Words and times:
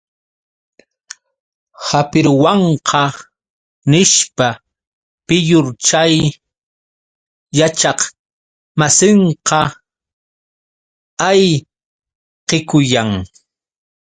¡Hapiruwanqa!, 1.87 3.03
nishpa, 3.91 4.47
piyur 5.25 5.67
chay 5.85 6.13
yachaqmasinqa 7.57 9.59
ayqikuyan. 11.29 13.09